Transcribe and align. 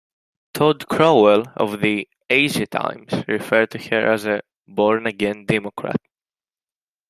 Todd 0.55 0.87
Crowell 0.89 1.43
of 1.55 1.79
the 1.79 2.09
"Asia 2.27 2.65
Times" 2.65 3.13
referred 3.27 3.69
to 3.69 3.77
her 3.91 4.11
as 4.11 4.25
a 4.25 4.41
"born-again 4.67 5.45
democrat". 5.45 6.01